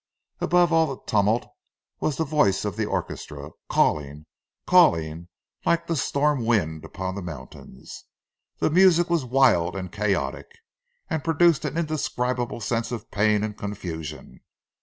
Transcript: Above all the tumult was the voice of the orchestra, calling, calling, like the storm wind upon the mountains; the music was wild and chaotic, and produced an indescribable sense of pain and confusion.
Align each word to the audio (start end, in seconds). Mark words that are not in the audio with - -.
Above 0.39 0.73
all 0.73 0.87
the 0.87 1.03
tumult 1.05 1.45
was 1.99 2.17
the 2.17 2.23
voice 2.23 2.65
of 2.65 2.75
the 2.75 2.87
orchestra, 2.87 3.51
calling, 3.69 4.25
calling, 4.65 5.27
like 5.63 5.85
the 5.85 5.95
storm 5.95 6.43
wind 6.43 6.83
upon 6.83 7.13
the 7.13 7.21
mountains; 7.21 8.05
the 8.57 8.71
music 8.71 9.11
was 9.11 9.23
wild 9.25 9.75
and 9.75 9.91
chaotic, 9.91 10.47
and 11.07 11.23
produced 11.23 11.65
an 11.65 11.77
indescribable 11.77 12.59
sense 12.59 12.91
of 12.91 13.11
pain 13.11 13.43
and 13.43 13.59
confusion. 13.59 14.39